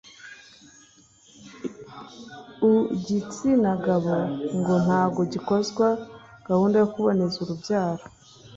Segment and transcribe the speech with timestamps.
[2.69, 4.15] Ugitsina gabo
[4.57, 5.87] ngo ntago gikozwa
[6.47, 8.03] gahunda yokuboneza urubyaro